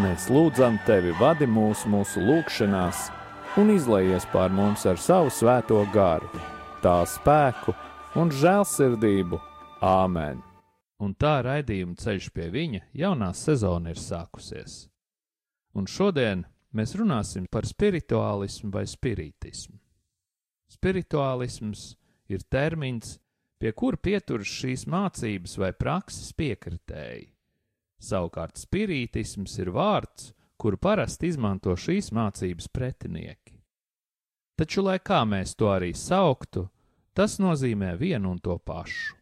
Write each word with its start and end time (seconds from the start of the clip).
Mēs 0.00 0.30
lūdzam 0.32 0.78
tevi, 0.86 1.10
vadi 1.20 1.44
mūs 1.44 1.82
mūsu 1.84 2.22
lūgšanās, 2.24 3.10
un 3.60 3.74
izlaies 3.74 4.24
pār 4.32 4.48
mums 4.48 4.86
ar 4.88 4.96
savu 4.96 5.28
svēto 5.28 5.82
garu, 5.92 6.30
tā 6.80 7.02
spēku 7.04 7.74
un 8.16 8.32
žēlsirdību. 8.32 9.36
Āmen! 9.84 10.40
Un 11.02 11.12
tā 11.12 11.34
raidījuma 11.44 11.98
ceļš 12.00 12.30
pie 12.32 12.48
viņa 12.54 12.80
jaunā 13.02 13.28
sezona 13.36 13.92
ir 13.92 14.00
sākusies. 14.00 14.86
Un 15.76 15.84
šodien 15.84 16.46
mēs 16.72 16.96
runāsim 16.96 17.44
par 17.52 17.68
spirituālismu 17.68 18.72
vai 18.72 18.86
spiritismu. 18.88 19.76
Spirituālisms 20.72 21.84
ir 22.32 22.48
termins, 22.48 23.18
pie 23.60 23.76
kura 23.76 24.00
pieturas 24.00 24.56
šīs 24.56 24.88
mācības 24.88 25.60
vai 25.60 25.74
prakses 25.76 26.32
piekritēji. 26.32 27.31
Savukārt 28.02 28.58
spirītisms 28.58 29.54
ir 29.62 29.70
vārds, 29.74 30.32
kuru 30.58 30.78
parasti 30.78 31.30
izmanto 31.30 31.74
šīs 31.78 32.10
mācības 32.14 32.68
pretinieki. 32.74 33.58
taču, 34.62 34.82
lai 34.86 34.98
kā 35.02 35.24
mēs 35.26 35.56
to 35.58 35.70
arī 35.72 35.90
sauktu, 35.94 36.68
tas 37.14 37.38
nozīmē 37.42 37.96
vienu 37.98 38.30
un 38.30 38.38
to 38.38 38.58
pašu. 38.58 39.16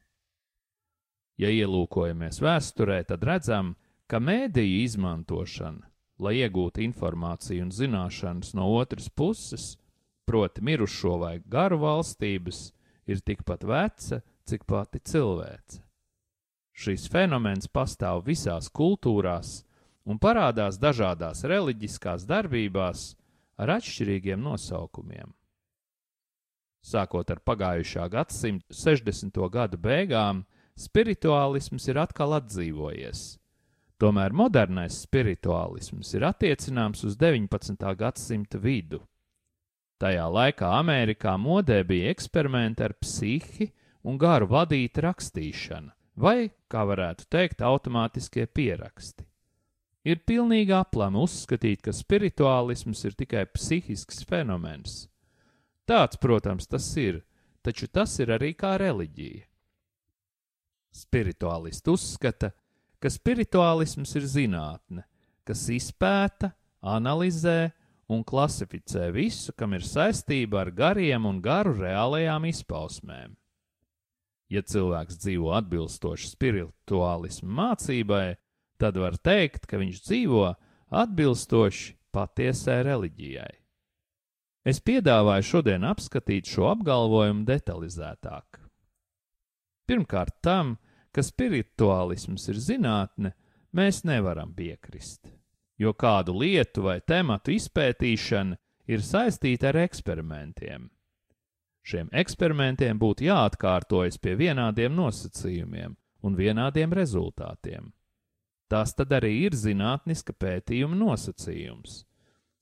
Ja 1.40 1.48
ielūkojamies 1.48 2.42
vēsturē, 2.44 2.98
tad 3.08 3.24
redzam, 3.24 3.74
ka 4.04 4.20
mēdīju 4.20 4.82
izmantošana, 4.84 5.86
lai 6.20 6.34
iegūtu 6.42 6.84
informāciju 6.84 7.64
un 7.64 7.70
zināšanas 7.72 8.52
no 8.58 8.68
otras 8.76 9.08
puses, 9.08 9.78
proti, 10.28 10.60
mirušo 10.60 11.16
vai 11.22 11.38
garu 11.40 11.80
valstības, 11.80 12.66
ir 13.08 13.24
tikpat 13.24 13.64
veca, 13.64 14.20
cik 14.44 14.66
pati 14.68 15.00
cilvēce. 15.00 15.80
Šis 16.80 17.10
fenomens 17.12 17.68
pastāv 17.68 18.22
visās 18.24 18.70
kultūrās 18.72 19.58
un 20.08 20.16
parādās 20.16 20.78
dažādās 20.80 21.44
reliģiskās 21.44 22.24
darbībās 22.28 23.02
ar 23.60 23.74
atšķirīgiem 23.76 24.40
nosaukumiem. 24.40 25.34
Sākot 26.80 27.28
ar 27.28 27.42
pagājušā 27.44 28.06
gadsimta 28.08 28.72
60. 28.72 29.36
gadu 29.52 29.76
beigām, 29.76 30.46
spirituālisms 30.80 31.90
ir 31.92 32.00
atkal 32.00 32.38
atdzīvojies. 32.38 33.36
Tomēr 34.00 34.32
modernais 34.32 35.02
spirituālisms 35.04 36.14
ir 36.16 36.24
attiecināms 36.24 37.04
uz 37.04 37.20
19. 37.20 37.84
gadsimta 38.00 38.56
vidu. 38.56 39.02
Tajā 40.00 40.24
laikā 40.32 40.72
Amerikā 40.78 41.36
modē 41.36 41.82
bija 41.84 42.08
eksperimenti 42.14 42.86
ar 42.86 42.96
psihi 42.96 43.68
un 44.08 44.16
garu 44.16 44.48
vadīta 44.48 45.04
rakstīšana, 45.04 45.92
vai, 46.16 46.50
kā 46.70 46.84
varētu 46.88 47.26
teikt, 47.30 47.62
automātiskie 47.62 48.46
pieraksti. 48.46 49.26
Ir 50.04 50.22
pilnīgi 50.24 50.72
aplami 50.72 51.20
uzskatīt, 51.20 51.82
ka 51.84 51.92
spirituālisms 51.92 53.04
ir 53.04 53.16
tikai 53.18 53.44
psihisks 53.52 54.22
fenomens. 54.24 55.04
Tāds, 55.84 56.16
protams, 56.16 56.68
tas 56.70 56.86
ir, 56.96 57.20
taču 57.60 57.88
tas 57.90 58.14
ir 58.22 58.32
arī 58.32 58.54
kā 58.56 58.76
reliģija. 58.80 59.44
Spirituālisti 60.96 61.92
uzskata, 61.92 62.50
ka 63.00 63.12
spirituālisms 63.12 64.16
ir 64.16 64.24
zinātne, 64.26 65.04
kas 65.46 65.68
izpēta, 65.72 66.54
analizē 66.80 67.70
un 68.10 68.24
klasificē 68.26 69.10
visu, 69.14 69.52
kam 69.52 69.76
ir 69.76 69.84
saistība 69.86 70.64
ar 70.64 70.72
gariem 70.74 71.28
un 71.28 71.38
garu 71.44 71.76
reālajām 71.78 72.48
izpausmēm. 72.50 73.36
Ja 74.50 74.64
cilvēks 74.66 75.20
dzīvo 75.22 75.52
atbilstoši 75.54 76.32
spirituālismu 76.32 77.52
mācībai, 77.54 78.34
tad 78.82 78.98
var 78.98 79.14
teikt, 79.22 79.68
ka 79.70 79.78
viņš 79.78 80.02
dzīvo 80.08 80.46
atbilstoši 80.90 81.94
patiesai 82.10 82.80
reliģijai. 82.88 83.52
Es 84.66 84.82
piedāvāju 84.84 85.46
šodien 85.46 85.86
apskatīt 85.88 86.50
šo 86.50 86.66
apgalvojumu 86.74 87.46
detalizētāk. 87.48 88.58
Pirmkārt, 89.88 90.36
tam, 90.44 90.76
ka 91.14 91.22
spirituālisms 91.24 92.50
ir 92.52 92.58
zinātne, 92.60 93.32
mēs 93.74 94.02
nevaram 94.06 94.52
piekrist, 94.54 95.30
jo 95.80 95.94
kādu 95.94 96.36
lietu 96.42 96.84
vai 96.84 97.00
tematu 97.00 97.54
izpētīšana 97.54 98.58
ir 98.90 99.02
saistīta 99.06 99.70
ar 99.70 99.80
eksperimentiem. 99.86 100.90
Šiem 101.90 102.10
eksperimentiem 102.14 102.98
būtu 103.00 103.26
jāatkārtojas 103.26 104.20
pie 104.22 104.36
vienādiem 104.38 104.94
nosacījumiem 104.94 105.96
un 106.22 106.36
vienādiem 106.38 106.92
rezultātiem. 106.94 107.88
Tas 108.70 108.94
tad 108.94 109.10
arī 109.16 109.32
ir 109.48 109.56
zinātniska 109.58 110.36
pētījuma 110.38 110.94
nosacījums. 111.00 112.04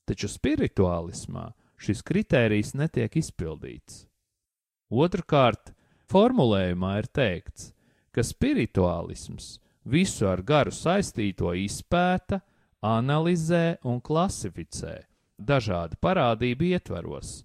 Taču 0.09 0.31
spirituālismā 0.33 1.51
šis 1.77 2.01
kritērijs 2.09 2.73
netiek 2.81 3.19
izpildīts. 3.21 4.07
Otrakārt, 4.89 5.75
formulējumā 6.09 6.95
ir 7.03 7.11
teikts, 7.13 7.75
ka 8.17 8.25
spirituālisms 8.25 9.59
visu 9.85 10.31
ar 10.31 10.41
garu 10.41 10.73
saistīto 10.73 11.53
izpēta, 11.53 12.41
analizē 12.81 13.77
un 13.85 14.01
klasificē 14.01 15.03
dažādu 15.39 16.01
parādību 16.01 16.73
ietvaros. 16.73 17.43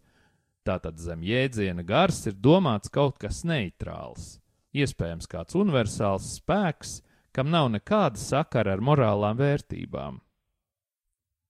Tātad 0.64 1.00
zem 1.04 1.24
jēdziena 1.28 1.84
gars 1.84 2.22
ir 2.30 2.38
domāts 2.40 2.92
kaut 2.92 3.18
kas 3.20 3.42
neitrāls, 3.44 4.38
iespējams 4.72 5.28
kāds 5.28 5.58
universāls 5.60 6.30
spēks, 6.38 7.02
kam 7.36 7.50
nav 7.52 7.68
nekāda 7.74 8.20
sakara 8.20 8.78
ar 8.78 8.84
morālām 8.84 9.36
vērtībām. 9.42 10.22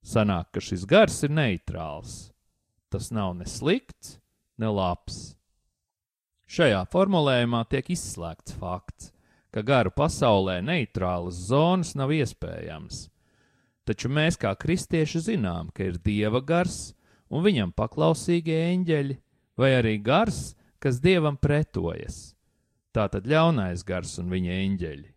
Sanāk, 0.03 0.49
ka 0.55 0.63
šis 0.63 0.87
gars 0.89 1.21
ir 1.23 1.31
neitrāls. 1.31 2.33
Tas 2.89 3.11
nav 3.13 3.35
ne 3.37 3.45
slikts, 3.47 4.17
ne 4.57 4.71
labs. 4.73 5.35
Šajā 6.49 6.81
formulējumā 6.91 7.63
tiek 7.69 7.93
izslēgts 7.93 8.57
fakts, 8.59 9.13
ka 9.53 9.61
garu 9.61 9.93
pasaulē 9.93 10.57
neitrālas 10.65 11.37
zonas 11.53 11.93
nav 11.97 12.11
iespējams. 12.17 13.07
Taču 13.85 14.09
mēs, 14.09 14.37
kā 14.41 14.51
kristieši, 14.57 15.21
zinām, 15.29 15.69
ka 15.75 15.85
ir 15.91 16.01
dieva 16.01 16.41
gars 16.41 16.93
un 17.29 17.45
viņam 17.45 17.71
paklausīgie 17.77 18.59
eņģeļi, 18.73 19.17
vai 19.59 19.73
arī 19.79 19.97
gars, 20.01 20.53
kas 20.83 20.99
dievam 21.03 21.37
pretojas. 21.37 22.33
Tā 22.93 23.07
tad 23.09 23.27
ļaunais 23.29 23.85
gars 23.87 24.17
un 24.21 24.31
viņa 24.33 24.61
eņģeļi 24.65 25.13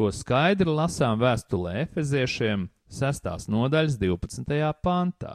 ko 0.00 0.08
skaidri 0.16 0.72
lasām 0.72 1.18
vēstulē 1.20 1.82
Efeziešiem 1.82 2.70
6. 2.88 3.26
nodaļas 3.52 3.98
12. 4.00 4.54
pantā. 4.80 5.34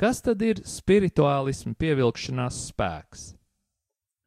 Kas 0.00 0.22
tad 0.24 0.40
ir 0.40 0.62
spirituālisma 0.64 1.74
pievilkšanās 1.76 2.62
spēks? 2.70 3.26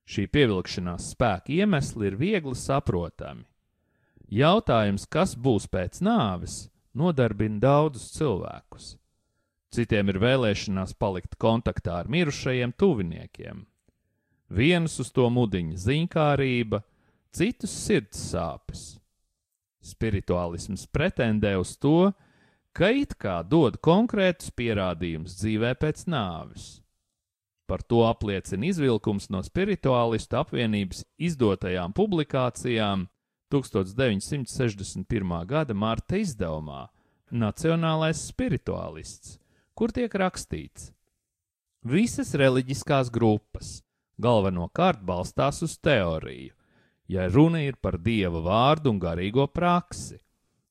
Šī 0.06 0.28
pievilkšanās 0.30 1.12
spēka 1.16 1.54
iemesli 1.54 2.12
ir 2.12 2.20
viegli 2.22 2.54
saprotami. 2.54 3.48
Jautājums, 4.30 5.08
kas 5.10 5.34
būs 5.34 5.66
pēc 5.66 5.98
nāves, 6.06 6.68
nodarbina 6.94 7.58
daudzus 7.66 8.12
cilvēkus. 8.20 8.92
Citiem 9.70 10.10
ir 10.10 10.18
vēlēšanās 10.22 10.96
palikt 10.98 11.36
kontaktā 11.38 12.00
ar 12.02 12.10
mirušajiem 12.10 12.74
tuviniekiem. 12.74 13.66
Vienus 14.50 14.98
uz 15.04 15.12
to 15.14 15.28
mudiņa 15.30 15.78
ziņkārība, 15.78 16.82
citus 17.36 17.76
sirds 17.86 18.24
sāpes. 18.32 18.98
Spirituālisms 19.86 20.88
pretendē 20.90 21.54
uz 21.62 21.76
to, 21.78 22.12
ka 22.74 22.90
it 22.90 23.14
kā 23.22 23.40
dod 23.46 23.78
konkrētus 23.86 24.50
pierādījumus 24.58 25.38
dzīvē 25.38 25.76
pēc 25.80 26.06
nāves. 26.10 26.80
Par 27.70 27.84
to 27.86 28.02
apliecina 28.10 28.66
izvilkums 28.72 29.30
no 29.30 29.44
spirituālistu 29.46 30.40
apvienības 30.42 31.04
izdotajām 31.22 31.94
publikācijām 31.94 33.06
1961. 33.54 35.46
gada 35.46 35.78
marta 35.78 36.18
izdevumā 36.18 36.88
Nacionālais 37.30 38.24
spirituālists, 38.32 39.39
kur 39.80 39.94
tiek 39.96 40.12
rakstīts: 40.12 40.92
Visas 41.88 42.34
reliģiskās 42.36 43.08
grupas 43.16 43.78
galvenokārt 44.20 45.00
balstās 45.08 45.64
uz 45.64 45.78
teoriju, 45.80 46.52
ja 47.08 47.28
runa 47.32 47.64
ir 47.64 47.80
par 47.80 47.96
dieva 48.04 48.42
vārdu 48.44 48.92
un 48.92 49.00
garīgo 49.00 49.48
praksi. 49.48 50.20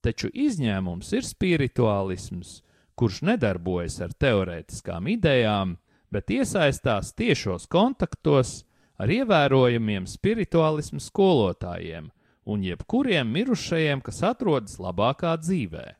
Taču 0.04 0.28
izņēmums 0.30 1.10
ir 1.16 1.24
spirituālisms, 1.26 2.60
kurš 2.94 3.22
nedarbojas 3.26 3.98
ar 4.04 4.12
teorētiskām 4.14 5.08
idejām, 5.10 5.74
bet 6.12 6.30
iesaistās 6.30 7.10
tiešos 7.18 7.66
kontaktos 7.72 8.62
ar 9.00 9.10
ievērojamiem 9.10 10.06
spirituālismu 10.06 11.02
skolotājiem 11.02 12.12
un 12.48 12.64
jebkuriem 12.64 13.32
mirušajiem, 13.32 14.04
kas 14.04 14.22
atrodas 14.30 14.78
labākā 14.80 15.34
dzīvē. 15.42 15.97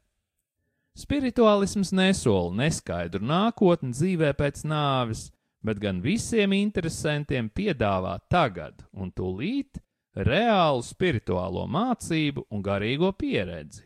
Spirituālisms 0.99 1.93
nesola 1.95 2.51
neskaidru 2.65 3.23
nākotni 3.23 3.93
dzīvē 3.95 4.33
pēc 4.35 4.65
nāves, 4.67 5.29
bet 5.63 5.79
gan 5.79 6.01
visiem 6.03 6.57
interesantiem 6.57 7.51
piedāvā 7.55 8.17
tagad 8.33 8.83
un 8.91 9.13
tūlīt 9.15 9.79
reālu 10.19 10.83
spirituālo 10.83 11.69
mācību 11.71 12.49
un 12.51 12.65
garīgo 12.67 13.13
pieredzi. 13.15 13.85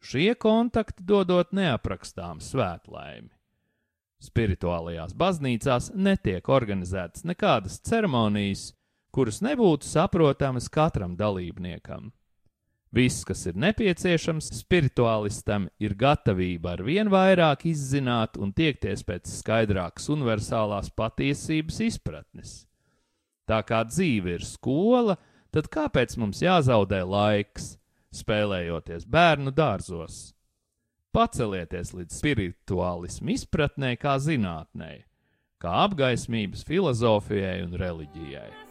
Šie 0.00 0.32
kontakti 0.40 1.04
dodot 1.04 1.52
neaprakstām 1.56 2.40
svētlaimi. 2.40 3.28
Spirituālajās 4.22 5.12
baznīcās 5.12 5.90
netiek 5.92 6.48
organizētas 6.48 7.26
nekādas 7.28 7.76
ceremonijas, 7.84 8.70
kuras 9.12 9.42
nebūtu 9.44 9.84
saprotamas 9.84 10.70
katram 10.72 11.16
dalībniekam. 11.18 12.08
Viss, 12.96 13.26
kas 13.28 13.42
ir 13.44 13.58
nepieciešams 13.60 14.46
spirituālistam, 14.56 15.66
ir 15.76 15.92
gatavība 16.00 16.72
ar 16.78 16.82
vien 16.86 17.10
vairāk 17.12 17.66
izzināt 17.68 18.38
un 18.40 18.54
tiekties 18.56 19.02
pēc 19.04 19.28
skaidrākas 19.42 20.08
universālās 20.14 20.88
patiesības 20.96 21.82
izpratnes. 21.90 22.54
Tā 23.44 23.60
kā 23.68 23.82
dzīve 23.84 24.38
ir 24.38 24.46
skola, 24.48 25.18
tad 25.52 25.68
kāpēc 25.68 26.16
mums 26.16 26.40
jāzaudē 26.40 27.02
laiks, 27.04 27.74
spēlējoties 28.16 29.04
bērnu 29.04 29.52
dārzos? 29.52 30.30
Pacelieties 31.12 31.92
līdz 31.98 32.16
spirituālismu 32.16 33.36
izpratnē, 33.36 33.92
kā 34.00 34.16
zinātnē, 34.16 34.94
kā 35.60 35.82
apgaismības 35.84 36.64
filozofijai 36.64 37.60
un 37.68 37.76
reliģijai. 37.76 38.65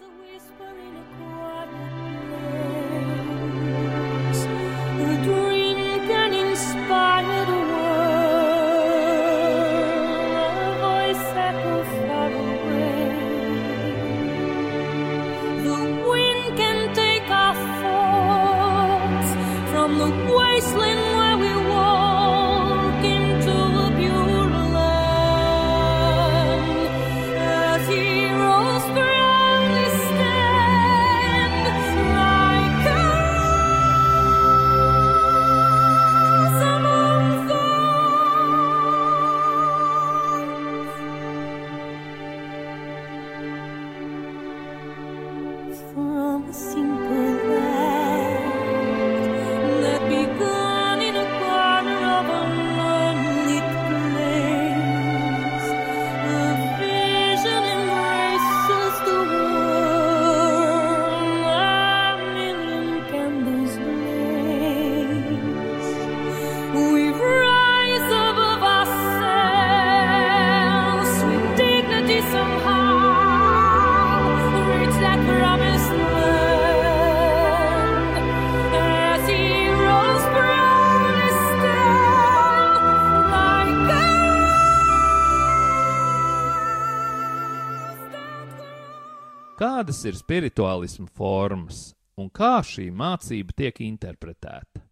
Ir 90.06 90.18
spirituālisma 90.18 91.08
formas 91.18 91.94
un 92.20 92.30
kā 92.30 92.60
šī 92.64 92.90
mācība 92.96 93.56
tiek 93.58 93.82
interpretēta? 93.86 94.84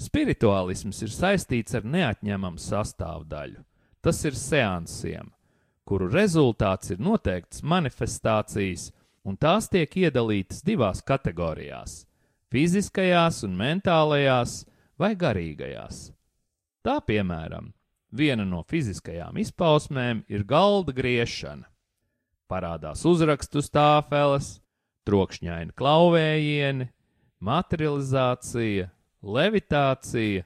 Spirituālisms 0.00 1.02
ir 1.06 1.12
saistīts 1.14 1.76
ar 1.78 1.84
neatņemamu 1.86 2.58
sastāvdaļu. 2.58 3.62
Tas 4.02 4.18
ir 4.26 4.34
seansiem, 4.36 5.30
kuru 5.86 6.08
rezultāts 6.12 6.90
ir 6.92 7.00
noteikts 7.00 7.62
manifestācijas, 7.62 8.90
un 9.24 9.38
tās 9.40 9.70
tiek 9.72 9.88
iedalītas 9.96 10.64
divās 10.66 11.00
kategorijās- 11.00 12.04
fiziskajās 12.52 13.44
un 13.44 13.56
mentālajās 13.56 14.64
vai 14.98 15.14
garīgajās. 15.14 16.10
Tā 16.84 17.00
piemēram, 17.00 17.72
viena 18.12 18.44
no 18.44 18.62
fiziskajām 18.62 19.38
izpausmēm 19.40 20.24
ir 20.28 20.44
galda 20.44 20.92
griešana 20.92 21.64
parādās 22.54 23.02
uzrakstu 23.08 23.62
stāfeles, 23.64 24.58
trokšņaini 25.08 25.74
klauvējieni, 25.76 26.88
materializācija, 27.44 28.88
levitācija 29.24 30.44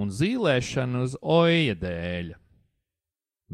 un 0.00 0.10
zīlēšana 0.10 1.04
uz 1.06 1.14
oja 1.22 1.76
dēļa. 1.78 2.40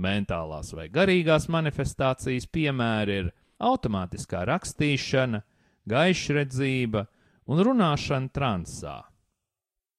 Mentālās 0.01 0.73
vai 0.73 0.89
garīgās 0.89 1.49
manifestācijas 1.53 2.47
piemēri 2.49 3.17
ir 3.21 3.31
automātiskā 3.61 4.47
rakstīšana, 4.49 5.43
gaišredzība 5.91 7.05
un 7.51 7.63
runāšana 7.67 8.33
transā. 8.33 8.97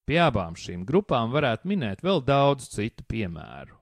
Pie 0.08 0.18
abām 0.24 0.58
šīm 0.58 0.86
grupām 0.88 1.32
varētu 1.36 1.70
minēt 1.70 2.02
vēl 2.04 2.24
daudz 2.26 2.72
citu 2.74 3.06
piemēru. 3.08 3.78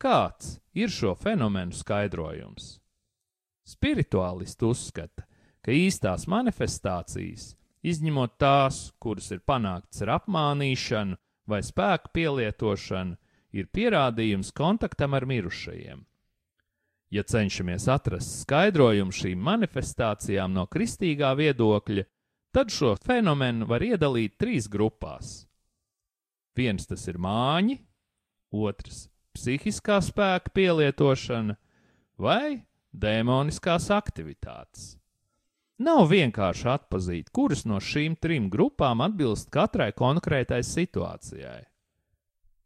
Kāds 0.00 0.58
ir 0.74 0.90
šo 0.90 1.14
fenomenu 1.16 1.72
skaidrojums? 1.76 2.83
Spirituālisti 3.64 4.66
uzskata, 4.68 5.24
ka 5.64 5.72
īstās 5.72 6.26
manifestācijas, 6.28 7.54
izņemot 7.84 8.36
tās, 8.40 8.90
kuras 9.00 9.30
ir 9.32 9.40
panāktas 9.46 10.04
ar 10.04 10.18
apmānīšanu 10.18 11.16
vai 11.48 11.60
spēku 11.64 12.12
pielietošanu, 12.16 13.16
ir 13.54 13.70
pierādījums 13.72 14.52
kontaktam 14.56 15.14
ar 15.16 15.24
mirušajiem. 15.30 16.02
Ja 17.14 17.22
cenšamies 17.22 17.86
atrast 17.92 18.40
skaidrojumu 18.42 19.14
šīm 19.14 19.40
manifestācijām 19.46 20.52
no 20.56 20.66
kristīgā 20.66 21.30
viedokļa, 21.38 22.04
tad 22.54 22.72
šo 22.74 22.94
fenomenu 23.00 23.68
var 23.70 23.84
iedalīt 23.86 24.36
trīs 24.40 24.66
grupās. 24.70 25.44
Viens 26.58 26.86
tas 26.90 27.06
ir 27.10 27.20
māņi, 27.22 27.78
otrs- 28.50 29.08
psihiskā 29.34 30.00
spēka 30.02 30.52
pielietošana, 30.54 31.56
vai 32.18 32.64
dēmoniskās 32.94 33.90
aktivitātes. 33.94 34.94
Nav 35.82 36.06
vienkārši 36.12 36.68
atzīt, 36.70 37.30
kuras 37.34 37.64
no 37.66 37.80
šīm 37.82 38.14
trim 38.22 38.46
grupām 38.50 39.02
atbilst 39.02 39.50
katrai 39.50 39.90
konkrētai 39.92 40.62
situācijai. 40.62 41.64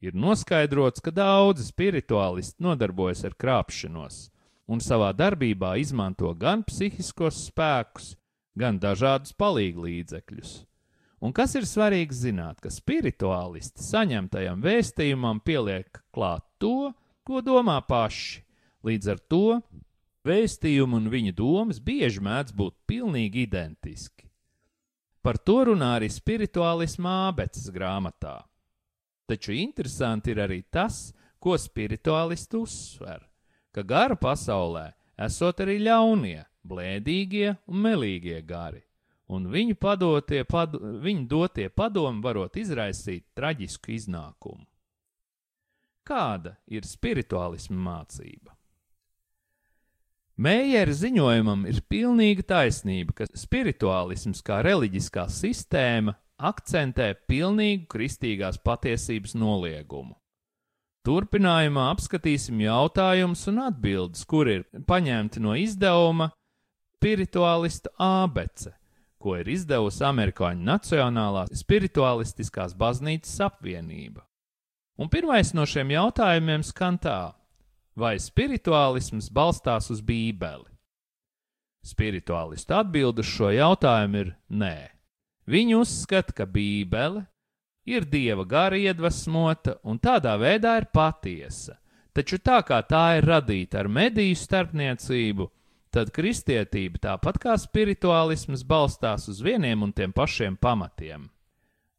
Ir 0.04 0.14
noskaidrots, 0.14 1.00
ka 1.02 1.10
daudzi 1.10 1.64
spirituālisti 1.66 2.62
nodarbojas 2.62 3.24
ar 3.26 3.34
krāpšanos 3.34 4.28
un 4.68 4.84
savā 4.84 5.14
darbībā 5.16 5.72
izmanto 5.80 6.34
gan 6.36 6.62
psihiskos 6.68 7.40
spēkus, 7.48 8.12
gan 8.58 8.78
dažādus 8.78 9.32
palīglīdzekļus. 9.40 10.52
Un 11.24 11.32
kas 11.34 11.56
ir 11.58 11.66
svarīgi 11.66 12.14
zināt, 12.14 12.60
ka 12.62 12.70
spirituālisti 12.70 13.82
saņemtajam 13.82 14.60
vēstījumam 14.62 15.40
pieliek 15.42 16.02
klāt 16.14 16.44
to, 16.62 16.92
ko 17.26 17.40
domā 17.42 17.80
paši. 17.88 18.44
Līdz 18.86 19.10
ar 19.16 19.18
to 19.26 19.58
Vēstījumi 20.26 20.98
un 20.98 21.06
viņa 21.12 21.34
domas 21.38 21.78
bieži 21.78 22.22
mēdz 22.24 22.54
būt 22.58 22.74
pilnīgi 22.90 23.44
identiski. 23.46 24.26
Par 25.22 25.38
to 25.38 25.60
runā 25.68 25.94
arī 25.98 26.08
spirituālisma 26.10 27.28
abeces 27.28 27.68
grāmatā. 27.74 28.40
Taču 29.28 29.52
interesanti 29.52 30.32
ir 30.32 30.40
arī 30.40 30.62
tas, 30.72 31.12
ko 31.38 31.54
spirituālisti 31.58 32.58
uzsver, 32.58 33.22
ka 33.70 33.84
gara 33.86 34.16
pasaulē 34.16 34.88
esot 35.26 35.62
arī 35.62 35.78
ļaunie, 35.84 36.42
blēdīgie 36.66 37.54
un 37.68 37.82
melīgie 37.84 38.40
gari, 38.46 38.82
un 39.28 39.46
viņu, 39.52 39.76
padotie, 39.78 40.42
pad, 40.48 40.74
viņu 41.04 41.26
dotie 41.30 41.68
padomi 41.68 42.24
varot 42.24 42.56
izraisīt 42.56 43.28
traģisku 43.38 43.94
iznākumu. 43.94 44.64
Kāda 46.08 46.56
ir 46.72 46.88
spirituālisma 46.88 47.76
mācība? 47.84 48.57
Meijera 50.38 50.94
ziņojumam 50.94 51.64
ir 51.66 51.80
pilnīga 51.90 52.44
taisnība, 52.46 53.14
ka 53.18 53.26
spirituālisms 53.34 54.38
kā 54.46 54.60
reliģiskā 54.62 55.24
sistēma 55.34 56.14
akcentē 56.38 57.08
pilnīgu 57.26 57.88
kristīgās 57.90 58.60
patiesības 58.62 59.34
noliegumu. 59.34 60.14
Turpinājumā 61.08 61.88
apskatīsim 61.90 62.60
jautājumus 62.62 63.42
un 63.50 63.64
atbildes, 63.64 64.22
kur 64.28 64.50
ir 64.52 64.62
paņemti 64.86 65.42
no 65.42 65.56
izdevuma 65.58 66.30
Spirituālista 66.98 67.90
Ābece, 68.02 68.72
ko 69.18 69.36
ir 69.38 69.50
izdevusi 69.50 70.02
Amerikāņu 70.06 70.66
Nacionālā 70.66 71.44
Spirituālistiskās 71.54 72.74
baznīcas 72.78 73.34
apvienība. 73.46 74.22
Un 74.98 75.10
pirmais 75.10 75.50
no 75.54 75.66
šiem 75.66 75.94
jautājumiem 75.94 76.66
skan 76.66 76.98
tā: 77.02 77.18
vai 77.98 78.16
spirituālisms 78.22 79.30
balstās 79.34 79.90
uz 79.90 80.00
Bībeli? 80.04 80.70
Spirituālistu 81.84 82.76
atbild 82.78 83.18
uz 83.22 83.26
šo 83.26 83.50
jautājumu 83.54 84.22
ir 84.22 84.30
nē. 84.50 84.76
Viņi 85.48 85.76
uzskata, 85.78 86.34
ka 86.36 86.46
Bībele 86.46 87.24
ir 87.88 88.04
dieva 88.04 88.44
gara 88.44 88.76
iedvesmota 88.76 89.78
un 89.82 89.98
tādā 89.98 90.34
veidā 90.40 90.76
ir 90.80 90.88
patiesa, 90.92 91.78
taču 92.12 92.38
tā 92.38 92.60
kā 92.66 92.82
tā 92.84 93.04
ir 93.18 93.28
radīta 93.28 93.80
ar 93.80 93.88
mediju 93.88 94.36
starpniecību, 94.36 95.48
tad 95.94 96.12
kristietība 96.12 97.00
tāpat 97.06 97.40
kā 97.40 97.56
spirituālisms 97.56 98.64
balstās 98.68 99.28
uz 99.32 99.40
vieniem 99.42 99.86
un 99.86 99.94
tiem 99.96 100.12
pašiem 100.12 100.58
pamatiem. 100.60 101.30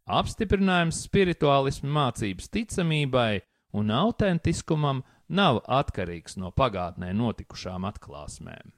Apstiprinājums 0.09 1.03
spirituālismu 1.05 1.89
mācības 1.93 2.49
ticamībai 2.53 3.41
un 3.77 3.91
autentiskumam 3.93 5.03
nav 5.29 5.61
atkarīgs 5.69 6.37
no 6.41 6.51
pagātnē 6.51 7.13
notikušām 7.13 7.85
atklāsmēm. 7.89 8.73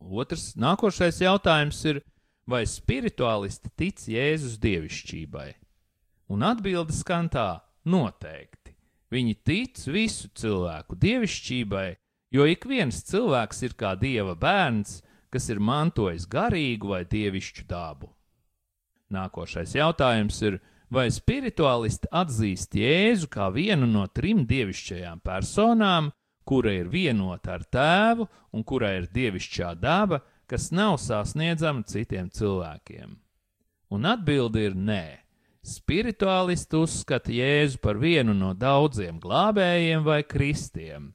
Otrs, 0.00 0.54
nākošais 0.56 1.20
jautājums 1.20 1.82
ir, 1.90 2.00
vai 2.48 2.62
spirituālisti 2.66 3.70
tic 3.76 4.06
Jēzus 4.08 4.56
dievišķībai? 4.62 5.50
Un 6.30 6.46
atbildes 6.46 7.02
skan 7.02 7.28
tā- 7.28 7.60
noteikti. 7.94 8.74
Viņi 9.10 9.34
tic 9.44 9.78
visu 9.90 10.28
cilvēku 10.28 10.96
dievišķībai, 10.96 11.96
jo 12.30 12.46
ik 12.46 12.64
viens 12.64 13.02
cilvēks 13.02 13.62
ir 13.66 13.74
kā 13.74 13.98
dieva 13.98 14.36
bērns, 14.38 15.02
kas 15.30 15.50
ir 15.50 15.58
mantojis 15.58 16.26
garīgu 16.26 16.94
vai 16.94 17.04
dievišķu 17.04 17.66
dabu. 17.66 18.14
Nākošais 19.10 19.74
jautājums 19.74 20.40
ir, 20.46 20.60
vai 20.90 21.06
spirituālisti 21.14 22.10
atzīst 22.10 22.74
Jēzu 22.74 23.30
kā 23.30 23.48
vienu 23.54 23.86
no 23.86 24.06
trim 24.10 24.42
dievišķajām 24.50 25.22
personām, 25.24 26.10
kura 26.44 26.74
ir 26.74 26.90
vienota 26.90 27.54
ar 27.58 27.64
tēvu 27.64 28.26
un 28.52 28.66
kurai 28.66 28.96
ir 29.00 29.08
dievišķā 29.14 29.74
daba, 29.78 30.20
kas 30.50 30.70
nav 30.74 30.98
sasniedzama 30.98 31.86
citiem 31.86 32.30
cilvēkiem? 32.34 33.14
Un 33.90 34.06
atbilde 34.06 34.66
ir 34.66 34.74
nē. 34.74 35.04
Spirituālisti 35.66 36.78
uzskata 36.78 37.32
Jēzu 37.34 37.78
par 37.84 37.98
vienu 38.00 38.34
no 38.34 38.54
daudziem 38.56 39.18
glābējiem 39.20 40.02
vai 40.06 40.22
kristiem, 40.24 41.10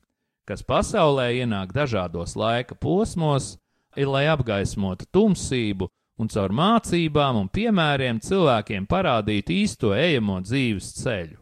kas 0.45 0.61
pasaulē 0.63 1.31
ienāk 1.41 1.73
dažādos 1.73 2.35
laika 2.37 2.77
posmos, 2.77 3.55
ir 3.97 4.11
lai 4.11 4.27
apgaismotu 4.29 5.07
tumsību 5.11 5.89
un 6.17 6.29
caur 6.31 6.53
mācībām 6.55 7.39
un 7.41 7.49
piemēriem 7.51 8.21
cilvēkiem 8.23 8.87
parādīt 8.87 9.51
īsto 9.51 9.93
ejamo 9.95 10.39
dzīves 10.45 10.93
ceļu. 11.01 11.39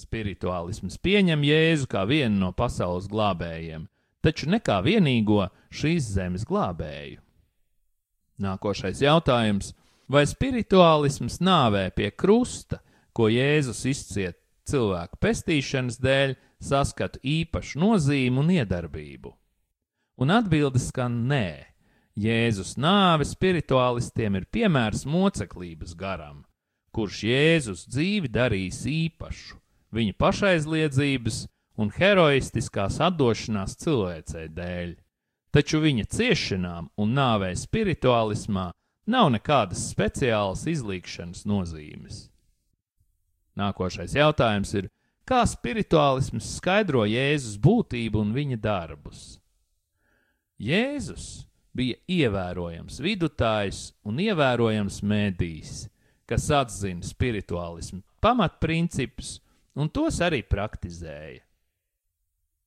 Spirituālisms 0.00 0.96
pieņem 1.02 1.42
Jēzu 1.44 1.88
kā 1.90 2.06
vienu 2.08 2.38
no 2.40 2.52
pasaules 2.56 3.08
glābējiem, 3.10 3.84
taču 4.24 4.48
ne 4.48 4.60
kā 4.64 4.78
vienīgo 4.84 5.48
šīs 5.68 6.14
zemes 6.16 6.46
glābēju. 6.48 7.20
Nākošais 8.40 9.02
jautājums- 9.04 9.74
vai 10.12 10.24
spirituālisms 10.24 11.40
nāvē 11.44 11.90
pie 11.94 12.10
krusta, 12.10 12.80
ko 13.12 13.28
Jēzus 13.28 13.84
izciet 13.84 14.38
cilvēku 14.64 15.20
pestīšanas 15.20 16.00
dēļ, 16.00 16.36
saskata 16.60 17.20
īpašu 17.20 17.80
nozīmi 17.80 18.38
un 18.38 18.48
iedarbību? 18.48 19.34
Un 20.20 20.30
atbildes 20.30 20.88
skan 20.88 21.28
nē. 21.28 21.69
Jēzus 22.18 22.74
nāve 22.74 23.24
spirituālistiem 23.24 24.40
ir 24.40 24.46
piemērs 24.50 25.04
moceklības 25.06 25.94
garam, 25.94 26.42
kurš 26.90 27.22
Jēzus 27.28 27.86
dzīvi 27.86 28.30
darīs 28.34 28.82
īpašu, 28.90 29.60
viņa 29.94 30.16
pašaizliedzības 30.18 31.44
un 31.80 31.92
heroistiskās 31.94 32.98
atdošanās 33.00 33.78
cilvēcei 33.80 34.48
dēļ. 34.56 34.96
Taču 35.50 35.80
viņa 35.82 36.06
ciešanām 36.14 36.90
un 36.98 37.14
nāvei 37.14 37.54
spirituālismā 37.58 38.70
nav 39.10 39.30
nekādas 39.34 39.88
speciālas 39.90 40.66
izlīkšanas 40.70 41.46
nozīmes. 41.46 42.28
Nākošais 43.58 44.14
jautājums 44.14 44.74
ir, 44.78 44.90
kā 45.26 45.42
spirituālisms 45.46 46.56
skaidro 46.58 47.02
Jēzus 47.06 47.58
būtību 47.62 48.22
un 48.22 48.34
viņa 48.34 48.58
darbus? 48.62 49.40
Jēzus 50.60 51.49
bija 51.76 51.96
ievērojams 52.10 53.00
vidutājs 53.02 53.90
un 54.06 54.20
ievērojams 54.22 55.00
mēdījis, 55.06 55.74
kas 56.26 56.48
atzina 56.54 57.06
spirituālismu 57.06 58.02
pamatprincipus 58.22 59.38
un 59.74 59.90
tos 59.90 60.20
arī 60.24 60.42
praktizēja. 60.46 61.42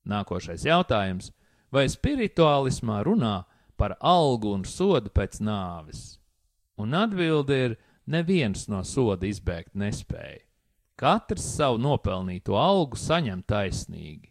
Nākošais 0.07 0.65
jautājums- 0.67 1.31
vai 1.73 1.87
spirituālismā 1.87 3.03
runā 3.03 3.45
par 3.77 3.97
algu 4.01 4.53
un 4.53 4.63
sodu 4.63 5.09
pēc 5.09 5.39
nāves? 5.39 6.19
Un 6.77 6.93
atbilde 6.93 7.65
ir: 7.65 7.77
neviens 8.07 8.67
no 8.67 8.83
soda 8.83 9.25
izbēgt 9.25 9.75
nespēja. 9.75 10.43
Katrs 10.95 11.45
savu 11.57 11.79
nopelnīto 11.81 12.55
algu 12.59 12.97
saņem 12.99 13.43
taisnīgi. 13.43 14.29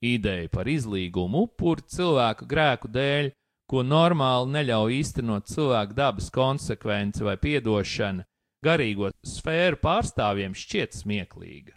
Ideja 0.00 0.48
par 0.48 0.68
izlīgumu 0.70 1.48
upuri 1.48 1.82
cilvēku 1.82 2.46
grēku 2.46 2.90
dēļ 2.94 3.32
ko 3.68 3.84
normāli 3.84 4.54
neļauj 4.56 4.96
īstenot 4.98 5.50
cilvēku 5.52 5.96
dabas 5.96 6.30
konsekvence 6.32 7.24
vai 7.24 7.36
piedošana, 7.40 8.24
garīgo 8.64 9.12
sfēru 9.26 9.78
pārstāvjiem 9.82 10.56
šķiet 10.56 10.96
smieklīga. 11.02 11.74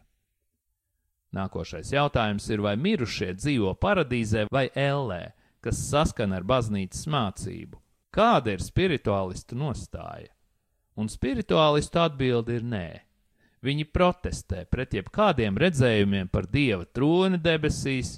Nākošais 1.36 1.94
jautājums 1.94 2.50
ir, 2.52 2.64
vai 2.64 2.76
mirušie 2.76 3.34
dzīvo 3.38 3.76
paradīzē 3.80 4.48
vai 4.52 4.66
ellē, 4.76 5.32
kas 5.64 5.80
saskana 5.92 6.42
ar 6.42 6.48
baznīcas 6.48 7.06
mācību. 7.08 7.80
Kāda 8.12 8.58
ir 8.58 8.64
spirituālistu 8.64 9.56
nostāja? 9.56 10.34
Un 11.00 11.08
spirituālistu 11.08 12.02
atbilde 12.02 12.58
ir 12.60 12.66
nē. 12.68 12.88
Viņi 13.64 13.86
protestē 13.94 14.66
pret 14.68 14.98
jebkādiem 14.98 15.56
redzējumiem 15.62 16.28
par 16.34 16.50
dieva 16.52 16.84
troni 16.84 17.40
debesīs, 17.40 18.18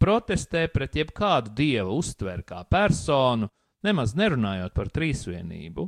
protestē 0.00 0.66
pret 0.72 0.96
jebkādu 0.96 1.52
dieva 1.56 1.92
uztveri 1.92 2.44
kā 2.46 2.62
personu, 2.68 3.50
nemaz 3.84 4.16
nerunājot 4.16 4.74
par 4.76 4.90
trīsvienību. 4.94 5.86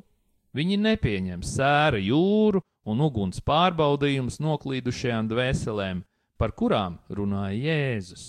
Viņi 0.53 0.77
nepieņem 0.85 1.43
sēra 1.49 2.01
jūru 2.03 2.61
un 2.93 3.01
uguns 3.01 3.41
pārbaudījumus 3.47 4.37
noklīdušajām 4.45 5.31
dvēselēm, 5.33 6.03
par 6.37 6.53
kurām 6.59 6.99
runāja 7.09 7.73
Jēzus. 7.73 8.27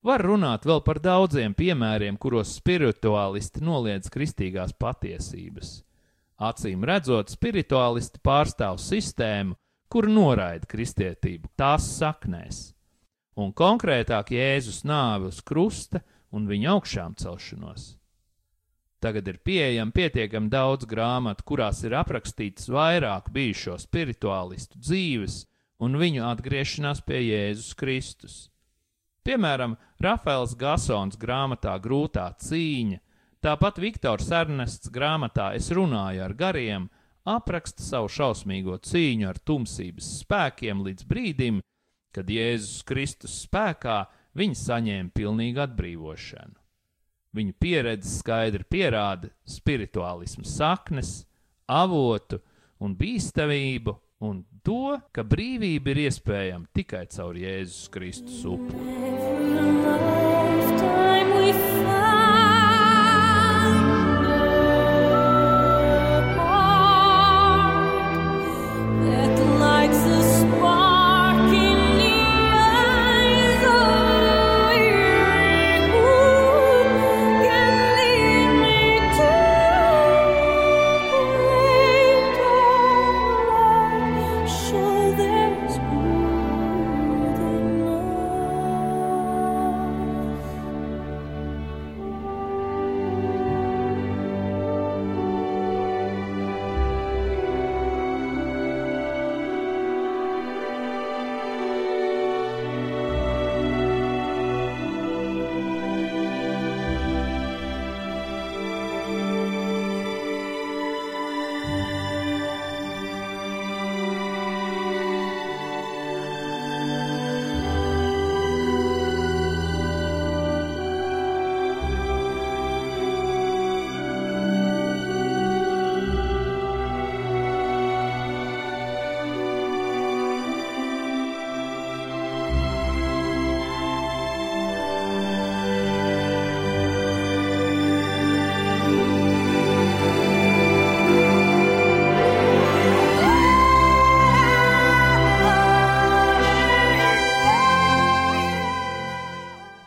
Var 0.00 0.24
runāt 0.24 0.64
vēl 0.64 0.80
par 0.80 0.96
daudziem 1.04 1.52
piemēriem, 1.52 2.16
kuros 2.16 2.54
spirituālisti 2.56 3.60
noliedz 3.60 4.08
kristīgās 4.08 4.72
patiesības. 4.80 5.82
Acīm 6.40 6.86
redzot, 6.88 7.28
spirituālisti 7.28 8.22
pārstāv 8.24 8.80
sistēmu, 8.80 9.58
kur 9.92 10.08
noraida 10.08 10.64
kristietību 10.70 11.52
tās 11.60 11.84
saknēs 11.98 12.70
un 13.40 13.54
konkrētāk 13.56 14.34
Jēzus 14.34 14.82
nāvi 14.88 15.30
uz 15.30 15.40
krusta 15.44 16.02
un 16.34 16.46
viņa 16.50 16.74
augšām 16.74 17.16
celšanos. 17.20 17.94
Tagad 19.00 19.28
ir 19.32 19.38
pieejami 19.40 19.96
pietiekami 19.96 20.50
daudz 20.52 20.84
grāmatu, 20.84 21.44
kurās 21.48 21.80
ir 21.88 21.94
aprakstīts 21.96 22.68
vairāk 22.68 23.30
bijušo 23.32 23.78
spirituālistu 23.80 24.76
dzīves 24.76 25.46
un 25.80 25.96
viņu 25.96 26.26
atgriešanās 26.28 27.00
pie 27.06 27.22
Jēzus 27.30 27.72
Kristus. 27.80 28.34
Piemēram, 29.24 29.78
Rafaels 30.00 30.52
Gasons 30.56 31.16
grāmatā 31.20 31.78
Grūtā 31.80 32.26
cīņa, 32.44 33.00
tāpat 33.44 33.80
Viktors 33.80 34.28
Ernests 34.32 34.92
grāmatā 34.92 35.54
Es 35.56 35.70
runāju 35.72 36.24
ar 36.24 36.36
gariem, 36.36 36.88
apraksta 37.24 37.84
savu 37.84 38.08
šausmīgo 38.12 38.78
cīņu 38.84 39.28
ar 39.28 39.40
tumsības 39.44 40.08
spēkiem 40.22 40.84
līdz 40.84 41.08
brīdim, 41.08 41.60
kad 42.14 42.30
Jēzus 42.30 42.84
Kristus 42.86 43.36
spēkā 43.46 44.04
viņi 44.38 44.58
saņēma 44.58 45.14
pilnīgu 45.14 45.62
atbrīvošanu. 45.64 46.56
Viņu 47.36 47.54
pieredze 47.62 48.10
skaidri 48.10 48.66
pierāda 48.66 49.30
spirituālismu 49.46 50.46
saknes, 50.48 51.20
avotu 51.70 52.40
un 52.82 52.96
bīstamību, 52.98 53.94
un 54.26 54.42
to, 54.66 54.98
ka 55.14 55.24
brīvība 55.24 55.94
ir 55.94 56.06
iespējama 56.08 56.72
tikai 56.76 57.06
caur 57.14 57.38
Jēzus 57.38 57.86
Kristus 57.94 58.42
upuri. 58.48 59.39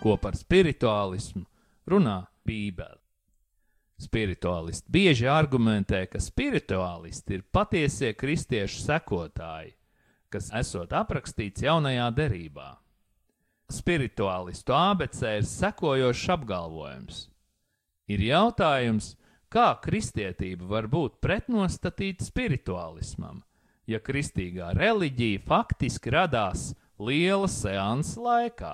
Ko 0.03 0.17
par 0.19 0.35
spirituālismu 0.35 1.45
runā 1.87 2.25
Bībele. 2.43 2.99
Spirituālisti 4.03 4.91
bieži 4.91 5.29
argumentē, 5.31 6.03
ka 6.11 6.19
spirituālisti 6.19 7.37
ir 7.37 7.45
patiesie 7.55 8.11
kristiešu 8.17 8.81
sekotāji, 8.83 9.75
kas 10.33 10.49
esot 10.59 10.91
aprakstīts 10.97 11.63
jaunajā 11.63 12.09
derībā. 12.17 12.69
Spirituālistu 13.71 14.75
ABC 14.75 15.21
ir 15.39 15.47
sekojošs 15.47 16.25
apgalvojums. 16.35 17.27
Ir 18.11 18.25
jautājums, 18.27 19.13
kā 19.47 19.69
kristietība 19.85 20.67
var 20.67 20.89
būt 20.91 21.21
pretnostatīta 21.23 22.27
spirituālismam, 22.27 23.39
ja 23.87 24.03
kristīgā 24.03 24.73
reliģija 24.75 25.45
faktiski 25.47 26.11
radās 26.11 26.73
liela 26.99 27.47
seansa 27.47 28.19
laikā. 28.19 28.73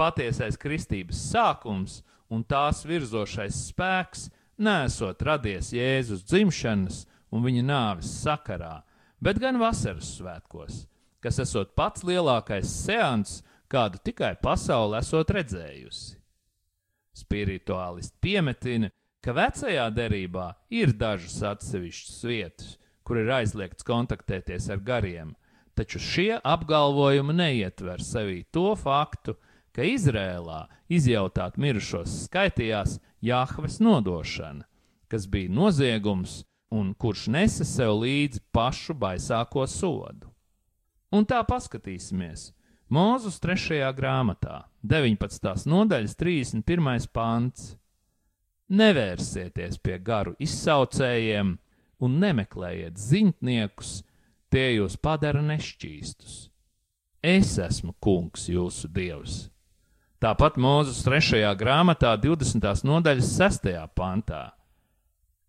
Patiesais 0.00 0.56
kristības 0.56 1.18
sākums 1.28 1.98
un 2.32 2.40
tās 2.48 2.86
virzošais 2.88 3.56
spēks 3.68 4.30
nesot 4.56 5.20
radies 5.26 5.74
Jēzus 5.76 6.22
dzimšanas 6.24 7.02
un 7.28 7.44
viņa 7.44 7.64
nāves 7.68 8.12
sakarā, 8.22 8.78
bet 9.20 9.36
gan 9.42 9.58
vasaras 9.60 10.14
svētkos, 10.16 10.86
kas 11.20 11.42
esot 11.44 11.74
pats 11.76 12.06
lielākais 12.08 12.70
seans, 12.86 13.42
kādu 13.68 14.00
tikai 14.00 14.32
pasaule 14.40 15.02
esot 15.02 15.34
redzējusi. 15.36 16.16
Spirituālisti 17.20 18.16
piemetina, 18.24 18.88
ka 19.20 19.36
vecajā 19.36 19.84
derībā 19.92 20.48
ir 20.72 20.94
dažas 20.96 21.36
atsevišķas 21.50 22.24
vietas, 22.24 22.72
kur 23.04 23.20
ir 23.20 23.28
aizliegts 23.36 23.84
kontaktēties 23.84 24.72
ar 24.72 24.80
gariem, 24.80 25.36
taču 25.76 26.00
šie 26.00 26.40
apgalvojumi 26.40 27.36
neietver 27.36 28.00
sevī 28.00 28.46
to 28.48 28.72
faktu, 28.80 29.36
ka 29.36 29.49
Izrēlā 29.78 30.66
izjautāt 30.90 31.56
mirušos 31.60 32.26
skaitījās 32.26 32.98
Jāhves 33.22 33.78
nodošana, 33.80 34.64
kas 35.08 35.26
bija 35.30 35.52
noziegums 35.52 36.42
un 36.70 36.94
kurš 36.94 37.26
nesa 37.30 37.64
sev 37.64 38.00
līdzi 38.02 38.40
pašu 38.52 38.94
baisāko 38.94 39.66
sodu. 39.68 40.30
Un 41.12 41.26
tā 41.26 41.42
paskatīsimies. 41.46 42.52
Mūzus 42.90 43.38
3. 43.38 43.78
grāmatā, 43.94 44.64
19. 44.82 45.66
nodaļas 45.70 46.16
31. 46.18 47.06
pants. 47.14 47.76
Nevērsieties 48.70 49.78
pie 49.82 49.98
garu 49.98 50.34
izsaucējiem 50.38 51.56
un 52.00 52.18
nemeklējiet 52.22 52.98
zintniekus, 52.98 54.00
tie 54.50 54.76
jūs 54.76 54.96
padara 54.98 55.42
nešķīstus. 55.42 56.48
Es 57.22 57.58
esmu 57.60 57.94
kungs, 58.00 58.48
jūsu 58.48 58.88
dievs. 58.90 59.50
Tāpat 60.20 60.58
Mūzes 60.60 60.98
3. 61.00 61.38
grāmatā, 61.56 62.10
20. 62.20 62.82
nodaļas 62.84 63.28
6. 63.38 63.70
pantā, 63.96 64.50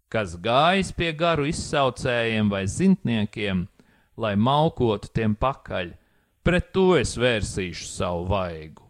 kas 0.07 0.37
gājis 0.39 0.93
pie 0.95 1.09
garu 1.11 1.49
izsaucējiem 1.49 2.47
vai 2.47 2.61
zintniekiem, 2.71 3.65
lai 4.15 4.31
malkotu 4.39 5.09
tiem 5.11 5.33
pakaļ, 5.35 5.89
pret 6.47 6.69
to 6.71 6.85
es 6.95 7.17
vērsīšu 7.19 7.89
savu 7.89 8.29
vaigu, 8.29 8.85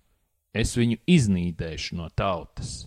es 0.54 0.76
viņu 0.78 1.00
iznīdēšu 1.10 1.98
no 1.98 2.12
tautas. 2.14 2.84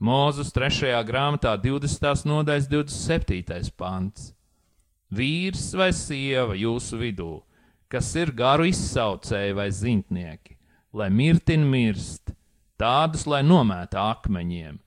Mūzes 0.00 0.54
3. 0.56 0.94
grāmatā, 1.04 1.58
20. 1.60 2.24
nodaļas 2.24 2.70
27. 2.72 3.68
pants. 3.76 4.30
Vīrs 5.12 5.66
vai 5.76 5.90
sieva 5.92 6.56
jūsu 6.56 7.02
vidū, 7.04 7.34
kas 7.92 8.14
ir 8.16 8.32
garu 8.32 8.64
izsaucēji 8.72 9.58
vai 9.60 9.68
zintnieki, 9.68 10.56
lai 10.92 11.10
mirtin 11.10 11.64
mirst, 11.70 12.32
tādus, 12.80 13.26
lai 13.30 13.42
nomēta 13.46 14.02
akmeņiem, 14.14 14.78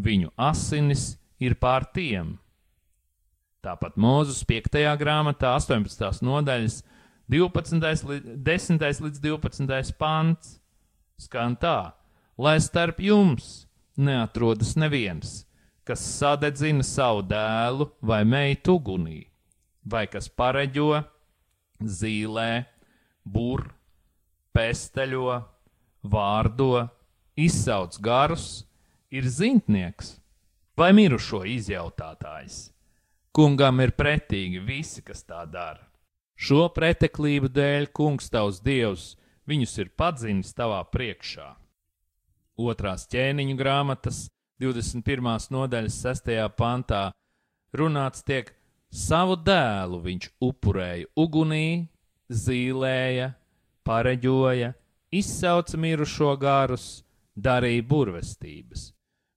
viņu 0.00 0.32
asinis 0.40 1.14
ir 1.42 1.56
pār 1.60 1.86
tiem. 1.94 2.36
Tāpat 3.60 3.98
Mūzus 4.00 4.40
5. 4.48 4.80
grāmatā, 5.00 5.52
18. 5.58 6.22
nodaļas, 6.24 6.80
12. 7.30 8.38
10. 8.40 8.86
līdz 9.04 9.20
12. 9.20 9.92
pants 10.00 10.56
skan 11.20 11.58
tā, 11.60 11.92
lai 12.40 12.56
starp 12.64 13.02
jums 13.04 13.66
neatrodas 14.00 14.72
neviens, 14.80 15.42
kas 15.84 16.00
sadedzina 16.00 16.86
savu 16.86 17.20
dēlu 17.28 17.90
vai 18.00 18.22
meitu 18.24 18.78
ugunī, 18.80 19.26
vai 19.84 20.06
kas 20.08 20.30
pareģo, 20.32 21.02
zīlē, 21.84 22.64
burbuļs 23.28 23.76
pesteļo, 24.56 25.36
vārdo, 26.02 26.88
izsauc 27.36 27.98
garus, 28.00 28.64
ir 29.10 29.26
zintnieks 29.26 30.16
vai 30.78 30.92
mirušo 30.96 31.42
izjautātājs. 31.44 32.70
Kungam 33.36 33.82
ir 33.84 33.92
pretīgi 33.94 34.62
visi, 34.64 35.02
kas 35.06 35.22
tā 35.22 35.44
dara. 35.46 35.84
Šo 36.40 36.70
preteklību 36.72 37.50
dēļ 37.52 37.90
kungs 37.94 38.30
tavs 38.32 38.62
dievs 38.64 39.14
viņus 39.50 39.76
ir 39.82 39.90
padzinis 39.98 40.54
tavā 40.56 40.80
priekšā. 40.88 41.50
Otrās 42.60 43.04
ķēniņu 43.12 43.56
grāmatas 43.60 44.24
21. 44.60 45.52
nodaļas 45.52 46.00
6. 46.06 46.32
pantā 46.56 47.10
runāts 47.76 48.24
tiek 48.24 48.50
savu 48.90 49.36
dēlu 49.36 50.00
viņš 50.04 50.30
upurēja 50.44 51.08
ugunī, 51.16 51.88
zīlēja, 52.32 53.30
pareģoja, 53.86 54.74
izsauca 55.10 55.78
mirušo 55.78 56.34
garus, 56.40 57.02
darīja 57.36 57.86
burvestības. 57.86 58.90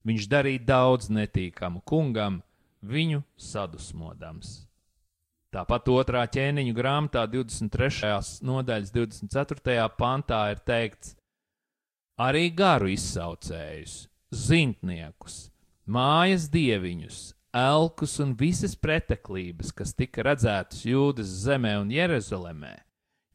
Viņš 0.03 0.27
darīja 0.29 0.65
daudz 0.67 1.09
netīkamu 1.13 1.81
kungam, 1.87 2.41
viņu 2.83 3.23
sadusmodams. 3.39 4.63
Tāpat 5.53 5.89
otrā 5.93 6.23
ķēniņu 6.33 6.73
grāmatā, 6.73 7.27
23. 7.29 8.41
nodaļas 8.41 8.89
24. 8.95 9.85
pantā 9.97 10.39
ir 10.51 10.63
teikts: 10.65 11.13
arī 12.17 12.49
garu 12.49 12.89
izsaucējus, 12.89 14.07
zintniekus, 14.33 15.51
mājas 15.85 16.49
dieviņus, 16.49 17.19
elkus 17.53 18.17
un 18.23 18.33
visas 18.35 18.73
preteklības, 18.75 19.71
kas 19.77 19.93
tika 19.93 20.25
redzētas 20.25 20.81
Jūdas 20.89 21.29
zemē 21.45 21.77
un 21.83 21.93
Jeruzalemē, 21.93 22.73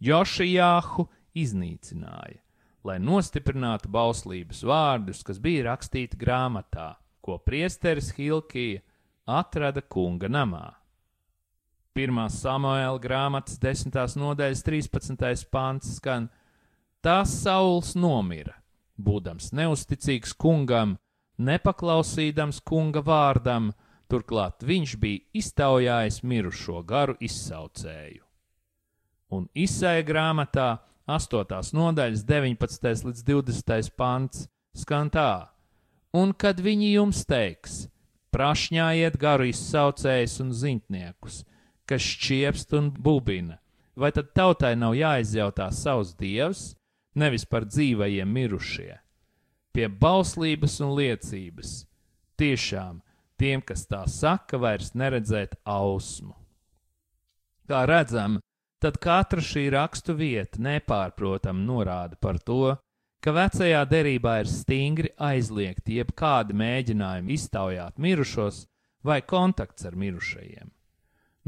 Jošijāhu 0.03 1.07
iznīcināja, 1.37 2.41
lai 2.87 2.99
nostiprinātu 3.03 3.91
bauslības 3.93 4.63
vārdus, 4.67 5.23
kas 5.27 5.41
bija 5.43 5.69
rakstīti 5.71 6.19
grāmatā, 6.21 6.95
ko 7.21 7.39
priesteris 7.43 8.13
Hilkija 8.17 8.83
atrada 9.29 9.83
kunga 9.83 10.31
namā. 10.33 10.67
1. 11.99 12.21
Samuēla 12.31 13.01
grāmatas 13.03 13.59
10. 13.59 13.99
nodaļas 14.21 14.63
13. 14.63 15.49
pāns 15.51 15.97
skan: 15.97 16.29
Tās 17.03 17.35
Sauls 17.43 17.97
nomira, 17.99 18.55
būdams 18.97 19.51
neusticīgs 19.53 20.37
kungam, 20.39 20.95
nepaklausīdams 21.39 22.63
kunga 22.63 23.03
vārdam, 23.03 23.73
turklāt 24.09 24.63
viņš 24.63 24.97
bija 25.03 25.27
iztaujājis 25.43 26.23
mirušo 26.23 26.83
garu 26.87 27.19
izsaucēju 27.21 28.29
un 29.35 29.49
izsēja 29.55 30.05
grāmatā 30.09 30.69
8. 31.09 31.73
nodaļas 31.73 32.21
19. 32.29 33.07
līdz 33.09 33.23
20. 33.25 33.87
pants 33.97 34.43
skan 34.77 35.09
tā: 35.09 35.49
Un 36.13 36.35
kad 36.37 36.61
viņi 36.61 36.91
jums 36.99 37.23
teiks, 37.25 37.87
prašņājiet 38.37 39.17
garu 39.17 39.47
izsaucējus 39.49 40.35
un 40.45 40.51
zintniekus, 40.53 41.47
kas 41.89 42.05
šķiepst 42.05 42.77
un 42.77 42.91
bubina, 42.93 43.57
vai 43.97 44.13
tad 44.13 44.35
tautai 44.37 44.75
nav 44.77 44.99
jāizjautā 44.99 45.71
savs 45.73 46.13
dievs, 46.13 46.75
nevis 47.17 47.49
par 47.49 47.65
dzīvajiem 47.65 48.29
mirušie? 48.29 48.99
Pie 49.73 49.89
bauslības 49.89 50.77
un 50.85 50.93
liecības 50.99 51.73
tiešām 52.37 53.01
tiem, 53.41 53.65
kas 53.65 53.87
tā 53.89 54.03
saka, 54.05 54.61
vairs 54.61 54.93
neredzēt 54.93 55.57
ausmu. 55.65 56.37
Kā 57.65 57.87
redzam, 57.89 58.43
tad 58.83 58.99
katra 59.03 59.43
šī 59.43 59.69
rakstu 59.75 60.15
vieta 60.19 60.61
nepārprotami 60.63 61.65
norāda 61.67 62.19
par 62.21 62.39
to, 62.39 62.77
ka 63.21 63.35
vecajā 63.35 63.83
derībā 63.91 64.39
ir 64.43 64.51
stingri 64.51 65.11
aizliegti 65.19 65.99
jebkādi 65.99 66.55
mēģinājumi 66.59 67.35
iztaujāt 67.35 67.99
mirušos 67.99 68.67
vai 69.05 69.21
kontakts 69.23 69.87
ar 69.89 69.97
mirušajiem. 69.99 70.71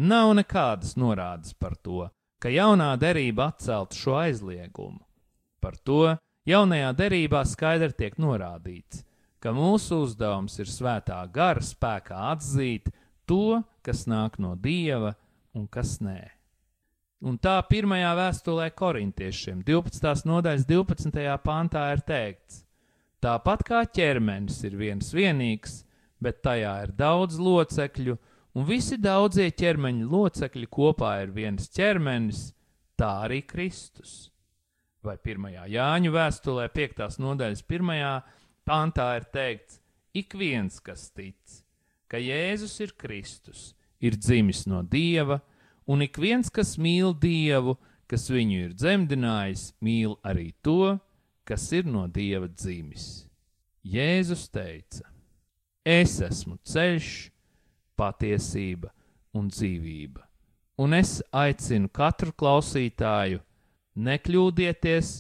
Nav 0.00 0.32
nekādas 0.38 0.96
norādes 0.96 1.54
par 1.54 1.76
to, 1.76 2.08
ka 2.40 2.50
jaunā 2.50 2.94
derība 2.98 3.50
atcelt 3.52 3.94
šo 3.94 4.16
aizliegumu. 4.22 5.02
Par 5.60 5.76
to 5.76 6.16
jaunajā 6.48 6.90
derībā 6.96 7.44
skaidri 7.46 7.92
tiek 7.98 8.16
norādīts, 8.18 9.04
ka 9.40 9.52
mūsu 9.52 10.02
uzdevums 10.06 10.56
ir 10.58 10.70
svētā 10.72 11.20
gara 11.32 11.62
spēkā 11.62 12.24
atzīt 12.32 12.88
to, 13.28 13.60
kas 13.84 14.06
nāk 14.08 14.40
no 14.40 14.56
dieva 14.56 15.14
un 15.54 15.68
kas 15.68 15.98
nē. 16.00 16.39
Un 17.20 17.36
tā 17.36 17.58
pirmajā 17.68 18.14
vēstulē 18.16 18.70
korintiešiem, 18.72 19.58
12. 19.68 20.22
nodaļas 20.24 20.62
12. 20.64 21.24
pantā 21.44 21.82
ir 21.92 22.00
teikts: 22.08 22.62
Tāpat 23.20 23.64
kā 23.68 23.82
ķermenis 23.84 24.62
ir 24.64 24.78
viens 24.80 25.10
vienīgs, 25.12 25.82
bet 26.16 26.40
tajā 26.40 26.72
ir 26.86 26.94
daudz 26.96 27.36
locekļu, 27.36 28.14
un 28.56 28.64
visi 28.64 28.96
daudzie 28.96 29.50
ķermeņa 29.52 30.08
locekļi 30.08 30.70
kopā 30.72 31.12
ir 31.26 31.34
viens 31.36 31.68
ķermenis, 31.76 32.54
tā 32.96 33.10
arī 33.26 33.42
Kristus. 33.44 34.30
Vai 35.04 35.18
1. 35.20 35.52
Jāņu 35.68 36.14
vēstulē, 36.16 36.70
5. 36.72 37.20
nodaļas 37.20 37.64
1. 37.68 38.00
pantā 38.64 39.10
ir 39.20 39.28
teikts: 39.28 39.82
Ik 40.16 40.32
viens, 40.40 40.80
kas 40.80 41.10
tic, 41.12 41.60
ka 42.08 42.16
Jēzus 42.16 42.80
ir 42.80 42.96
Kristus, 42.96 43.74
ir 44.00 44.16
dzimis 44.16 44.64
no 44.64 44.80
Dieva, 44.80 45.42
un 45.90 46.04
ik 46.06 46.20
viens, 46.22 46.50
kas 46.50 46.76
mīl 46.78 47.14
Dievu, 47.18 47.76
kas 48.10 48.28
viņu 48.30 48.58
ir 48.66 48.74
dzemdinājis, 48.78 49.70
mīl 49.82 50.16
arī 50.26 50.50
to, 50.62 50.98
kas 51.46 51.66
ir 51.74 51.88
no 51.90 52.06
Dieva 52.06 52.48
dzimis. 52.48 53.26
Jēzus 53.82 54.48
teica: 54.52 55.06
Es 55.84 56.20
esmu 56.22 56.58
ceļš, 56.62 57.30
patiesība 57.98 58.92
un 59.34 59.48
dzīvība, 59.50 60.22
un 60.78 60.94
es 60.94 61.18
aicinu 61.32 61.88
katru 61.88 62.34
klausītāju: 62.36 63.40
nekļūdieties, 63.96 65.16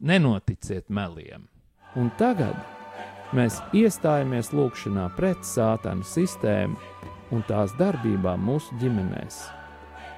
nenoticiet 0.00 0.90
meliem. 0.90 1.46
Un 1.98 2.10
tagad 2.18 2.58
Mēs 3.36 3.58
iestājamies 3.76 4.54
lūgšanā 4.56 5.02
pret 5.12 5.42
sātanu 5.44 6.06
sistēmu 6.08 6.78
un 7.36 7.42
tās 7.44 7.74
darbībām 7.76 8.40
mūsu 8.40 8.78
ģimenēs, 8.80 9.42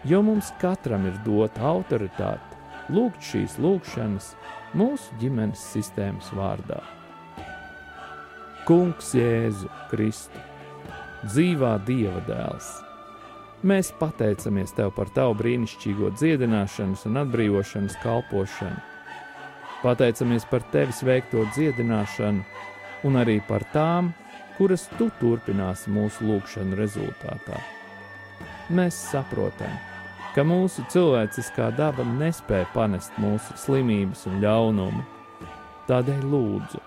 jo 0.05 0.23
mums 0.25 0.53
katram 0.61 1.07
ir 1.11 1.19
dota 1.27 1.67
autoritāte 1.73 2.51
lūgt 2.91 3.23
šīs 3.25 3.59
lūgšanas 3.63 4.33
mūsu 4.77 5.17
ģimenes 5.21 5.63
sistēmas 5.75 6.31
vārdā. 6.37 6.81
Kungs 8.69 9.15
Jēzu 9.17 9.71
Kristu, 9.91 10.43
dzīvā 11.27 11.75
Dieva 11.87 12.23
dēls! 12.29 12.71
Mēs 13.67 13.91
pateicamies 14.01 14.73
Tev 14.73 14.95
par 14.97 15.11
Tavu 15.13 15.35
brīnišķīgo 15.37 16.15
dziedināšanas 16.17 17.05
un 17.11 17.21
atbrīvošanas 17.21 17.99
kalpošanu. 18.01 18.79
Pateicamies 19.83 20.47
par 20.49 20.65
Tevis 20.73 21.03
veikto 21.05 21.45
dziedināšanu 21.53 23.09
un 23.09 23.21
arī 23.21 23.39
par 23.45 23.67
tām, 23.75 24.15
kuras 24.57 24.87
tu 24.97 25.11
turpināsi 25.21 25.93
mūsu 25.93 26.25
lūgšanu 26.29 26.79
rezultātā. 26.81 27.61
Mēs 28.73 28.97
saprotam, 29.11 29.73
ka 30.35 30.45
mūsu 30.47 30.85
cilvēciskā 30.93 31.71
daba 31.79 32.05
nespēja 32.07 32.69
panest 32.75 33.17
mūsu 33.19 33.57
slimības 33.59 34.27
un 34.31 34.39
ļaunumu. 34.45 35.03
Tādēļ 35.89 36.27
lūdzu, 36.31 36.83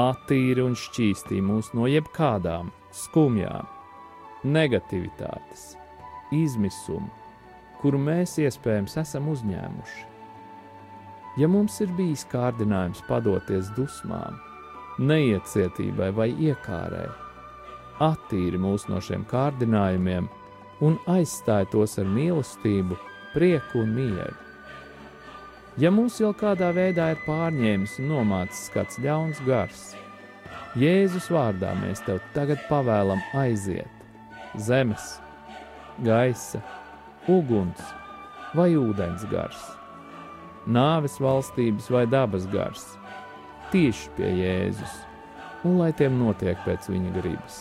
attīri 0.00 0.64
un 0.64 0.76
šķīstī 0.78 1.42
mūs 1.44 1.74
no 1.76 1.88
jebkādām 1.90 2.70
skumjām, 2.94 3.68
negativitātes, 4.44 5.74
izmisuma, 6.32 7.10
kuru 7.82 8.00
mēs 8.00 8.38
iespējams 8.40 8.96
esam 9.02 9.28
uzņēmuši. 9.34 10.06
Ja 11.36 11.50
mums 11.50 11.80
ir 11.82 11.90
bijis 11.98 12.22
kārdinājums 12.30 13.02
padoties 13.08 13.68
dusmām, 13.76 14.38
neiecietībai 15.02 16.12
vai 16.14 16.30
iekārai. 16.32 17.08
Attīri 18.04 18.58
mūs 18.58 18.86
no 18.88 19.00
šiem 19.02 19.26
kārdinājumiem 19.30 20.30
un 20.84 20.98
aizstāj 21.08 21.70
tos 21.72 21.96
ar 22.00 22.08
mīlestību, 22.10 22.98
prieku 23.32 23.82
un 23.82 23.92
mieru. 23.96 24.36
Ja 25.80 25.90
mūs 25.90 26.20
jau 26.20 26.30
kādā 26.38 26.68
veidā 26.76 27.10
ir 27.14 27.22
pārņēmis 27.24 27.98
un 28.02 28.12
nomācis 28.12 28.68
kāds 28.74 29.00
ļauns 29.02 29.40
gars, 29.48 29.92
Jēzus 30.78 31.28
vārdā 31.30 31.70
mēs 31.78 32.02
tev 32.02 32.18
tagad 32.34 32.58
pavēlam 32.66 33.20
aiziet 33.38 34.58
zemes, 34.58 35.20
gaisa, 36.02 36.60
uguns 37.30 37.80
vai 38.54 38.72
ūdens 38.78 39.22
gars, 39.30 39.60
nāves 40.66 41.18
valstības 41.22 41.90
vai 41.94 42.04
dabas 42.10 42.46
gars 42.50 42.86
tieši 43.74 44.10
pie 44.14 44.30
Jēzus, 44.38 44.94
un 45.66 45.80
lai 45.80 45.90
tiem 45.96 46.18
notiek 46.20 46.58
pēc 46.66 46.86
viņa 46.90 47.14
gribas. 47.18 47.60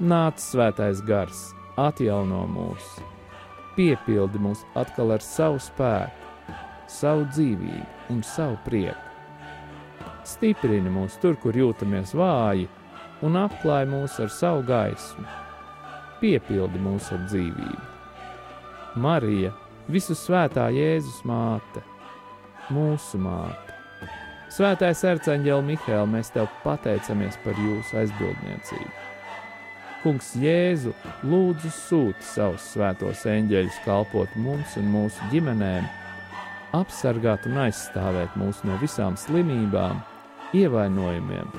Nāc 0.00 0.40
svētais 0.42 1.00
gars, 1.06 1.52
atjauno 1.80 2.42
mūs, 2.50 2.98
piepildi 3.76 4.40
mūs 4.42 4.64
atkal 4.78 5.14
ar 5.14 5.24
savu 5.24 5.60
spēku, 5.62 6.56
savu 6.90 7.24
dzīvību 7.30 8.12
un 8.12 8.20
savu 8.26 8.58
prieku. 8.66 9.08
Stiprini 10.28 10.92
mūs 10.92 11.16
tur, 11.22 11.38
kur 11.42 11.56
jūtamies 11.56 12.14
vāji, 12.14 12.68
un 13.24 13.38
apklāj 13.40 13.88
mūs 13.90 14.20
ar 14.22 14.30
savu 14.30 14.62
gaismu, 14.68 15.26
piepildi 16.20 16.82
mūs 16.82 17.10
ar 17.14 17.26
dzīvību. 17.26 17.90
Marija, 19.02 19.52
visu 19.88 20.14
svētā 20.18 20.68
Jēzus 20.74 21.22
māte, 21.26 21.82
mūsu 22.70 23.18
māte 23.22 23.72
Svētais 24.52 25.00
arcāņģēl 25.08 25.62
Mihēl, 25.64 26.02
mēs 26.12 26.28
tev 26.34 26.50
pateicamies 26.60 27.38
par 27.40 27.56
jūsu 27.56 27.96
aizbildniecību. 28.02 29.01
Kungs 30.02 30.32
Jēzu 30.34 30.90
lūdzu 31.30 31.68
sūti 31.70 32.26
savus 32.26 32.64
svētos 32.72 33.20
eņģeļus 33.30 33.76
kalpot 33.84 34.32
mums 34.34 34.74
un 34.80 34.88
mūsu 34.90 35.28
ģimenēm, 35.30 35.86
apsargāt 36.74 37.46
un 37.46 37.60
aizstāvēt 37.68 38.34
mūs 38.40 38.64
no 38.66 38.74
visām 38.82 39.14
slimībām, 39.20 40.00
ievainojumiem 40.58 41.52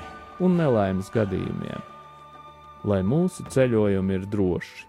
un 0.44 0.58
nelaimes 0.60 1.08
gadījumiem. 1.14 1.86
Lai 2.84 3.00
mūsu 3.08 3.48
ceļojumi 3.48 4.20
ir 4.20 4.28
droši, 4.28 4.84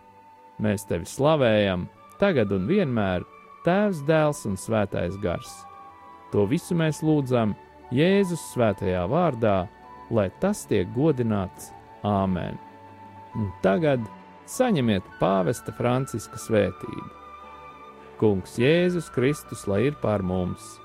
mēs 0.66 0.88
tevi 0.90 1.06
slavējam, 1.06 1.86
tagad 2.18 2.50
un 2.56 2.66
vienmēr, 2.66 3.22
Tēvs, 3.64 4.02
Dēls 4.04 4.42
un 4.50 4.58
Svētais 4.60 5.14
Gars. 5.22 5.54
To 6.34 6.42
visu 6.50 6.74
mēs 6.76 7.04
lūdzam 7.06 7.54
Jēzus 7.94 8.42
svētajā 8.50 9.06
vārdā, 9.08 9.62
lai 10.10 10.28
tas 10.42 10.66
tiek 10.66 10.90
godināts 10.98 11.70
Āmen. 12.02 12.63
Un 13.34 13.50
tagad 13.64 14.04
saņemiet 14.50 15.06
pāvesta 15.20 15.74
Franciska 15.74 16.38
svētību. 16.38 17.08
Kungs 18.20 18.58
Jēzus 18.60 19.10
Kristus, 19.14 19.64
lai 19.66 19.84
ir 19.88 19.98
pār 20.02 20.22
mums, 20.22 20.76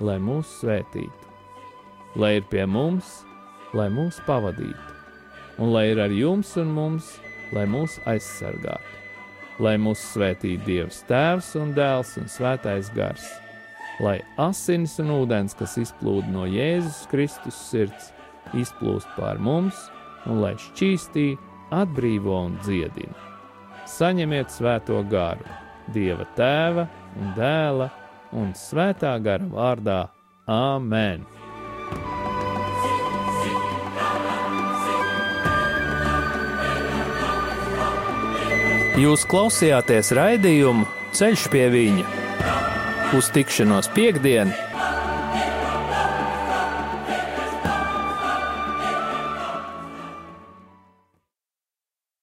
lai 0.00 0.16
mūs 0.22 0.48
svētītu, 0.62 1.28
lai 2.16 2.38
ir 2.38 2.48
pie 2.48 2.64
mums, 2.66 3.20
lai 3.76 3.90
mūs 3.92 4.22
pavadītu, 4.26 4.96
un 5.60 5.74
lai 5.74 5.90
ir 5.92 6.00
ar 6.00 6.14
jums 6.16 6.56
un 6.60 6.72
mums, 6.72 7.12
lai 7.52 7.66
mūs 7.68 7.98
aizsargātu, 8.08 8.98
lai 9.60 9.76
mūs 9.76 10.00
svētītu 10.14 10.64
Dievs 10.64 11.04
Tēvs 11.10 11.54
un 11.60 11.76
Dēls 11.76 12.16
un 12.22 12.32
Svētais 12.32 12.88
Gars 12.96 13.28
lai 14.02 14.18
asins 14.40 14.96
un 15.02 15.12
ūdens, 15.14 15.54
kas 15.58 15.76
izplūda 15.80 16.30
no 16.32 16.46
Jēzus 16.48 17.04
Kristus 17.10 17.58
sirds, 17.70 18.10
izplūst 18.56 19.10
pār 19.16 19.40
mums 19.42 19.86
un 20.28 20.40
lai 20.42 20.54
šķīstī, 20.60 21.32
atbrīvo 21.72 22.38
un 22.46 22.56
dziedina. 22.62 23.16
Saņemiet 23.88 24.52
svēto 24.52 25.00
garu, 25.10 25.44
Dieva 25.92 26.24
tēva 26.36 26.86
un 27.18 27.32
dēla 27.36 27.90
un 28.38 28.52
svētā 28.56 29.16
gara 29.24 29.48
vārdā 29.50 30.00
Āmen! 30.48 31.26
Jūs 39.02 39.24
klausījāties 39.26 40.12
raidījumu 40.14 40.84
Ceļš 41.16 41.46
pie 41.52 41.64
viņa 41.72 42.04
uz 43.12 43.26
tikšanos 43.34 43.90
piekdien, 43.92 44.52